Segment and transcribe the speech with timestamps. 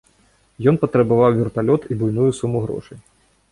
[0.71, 2.99] Ён патрабаваў верталёт і буйную суму грошай.